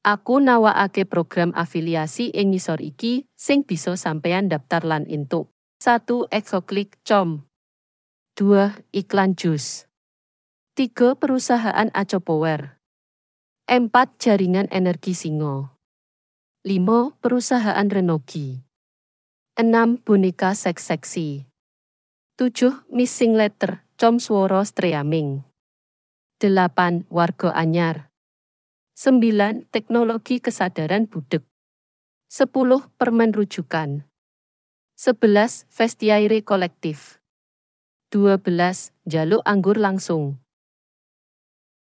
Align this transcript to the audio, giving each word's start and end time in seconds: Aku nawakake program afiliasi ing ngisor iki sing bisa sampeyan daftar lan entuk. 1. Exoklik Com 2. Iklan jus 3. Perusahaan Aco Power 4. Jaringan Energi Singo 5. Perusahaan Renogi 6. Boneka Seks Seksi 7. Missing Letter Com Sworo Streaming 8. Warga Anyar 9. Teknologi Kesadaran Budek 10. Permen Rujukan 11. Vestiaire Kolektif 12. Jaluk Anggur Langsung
Aku 0.00 0.40
nawakake 0.40 1.04
program 1.04 1.52
afiliasi 1.52 2.32
ing 2.32 2.56
ngisor 2.56 2.80
iki 2.80 3.28
sing 3.36 3.68
bisa 3.68 3.92
sampeyan 4.00 4.48
daftar 4.48 4.80
lan 4.80 5.04
entuk. 5.04 5.52
1. 5.84 6.08
Exoklik 6.32 6.96
Com 7.04 7.44
2. 8.40 8.80
Iklan 8.96 9.36
jus 9.36 9.84
3. 10.72 11.20
Perusahaan 11.20 11.92
Aco 11.92 12.16
Power 12.24 12.80
4. 13.68 13.92
Jaringan 14.16 14.72
Energi 14.72 15.12
Singo 15.12 15.76
5. 16.64 17.20
Perusahaan 17.20 17.84
Renogi 17.84 18.64
6. 19.60 20.00
Boneka 20.00 20.56
Seks 20.56 20.88
Seksi 20.88 21.44
7. 22.40 22.88
Missing 22.88 23.36
Letter 23.36 23.84
Com 24.00 24.16
Sworo 24.16 24.64
Streaming 24.64 25.44
8. 26.40 27.04
Warga 27.12 27.52
Anyar 27.52 28.09
9. 29.00 29.64
Teknologi 29.72 30.44
Kesadaran 30.44 31.08
Budek 31.08 31.40
10. 32.28 32.52
Permen 33.00 33.32
Rujukan 33.32 34.04
11. 35.00 35.64
Vestiaire 35.72 36.44
Kolektif 36.44 37.16
12. 38.12 38.92
Jaluk 39.08 39.40
Anggur 39.48 39.80
Langsung 39.80 40.44